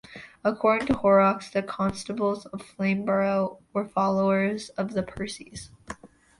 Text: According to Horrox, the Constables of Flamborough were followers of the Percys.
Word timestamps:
According 0.43 0.87
to 0.87 0.93
Horrox, 0.93 1.51
the 1.51 1.61
Constables 1.61 2.47
of 2.47 2.63
Flamborough 2.63 3.59
were 3.71 3.85
followers 3.87 4.69
of 4.69 4.93
the 4.93 5.03
Percys. 5.03 5.69